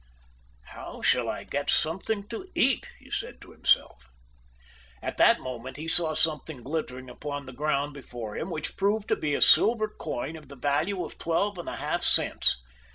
[0.63, 4.09] "How shall I get something to eat?" he said to himself.
[4.99, 9.15] At that moment he saw something glittering upon the ground before him, which proved to
[9.15, 12.57] be a silver coin of the value of twelve and a half cents.